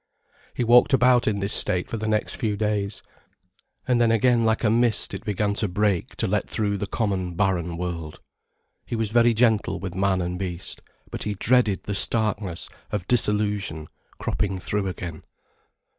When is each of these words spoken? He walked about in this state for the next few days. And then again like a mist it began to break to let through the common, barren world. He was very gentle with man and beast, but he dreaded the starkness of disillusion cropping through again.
He 0.55 0.63
walked 0.63 0.93
about 0.93 1.27
in 1.27 1.41
this 1.41 1.53
state 1.53 1.87
for 1.87 1.97
the 1.97 2.07
next 2.07 2.33
few 2.35 2.57
days. 2.57 3.03
And 3.87 4.01
then 4.01 4.11
again 4.11 4.43
like 4.43 4.63
a 4.63 4.71
mist 4.71 5.13
it 5.13 5.23
began 5.23 5.53
to 5.53 5.67
break 5.67 6.15
to 6.15 6.25
let 6.25 6.49
through 6.49 6.77
the 6.77 6.87
common, 6.87 7.35
barren 7.35 7.77
world. 7.77 8.19
He 8.83 8.95
was 8.95 9.11
very 9.11 9.35
gentle 9.35 9.79
with 9.79 9.93
man 9.93 10.19
and 10.19 10.39
beast, 10.39 10.81
but 11.11 11.21
he 11.21 11.35
dreaded 11.35 11.83
the 11.83 11.93
starkness 11.93 12.67
of 12.91 13.07
disillusion 13.07 13.89
cropping 14.17 14.57
through 14.57 14.87
again. 14.87 15.23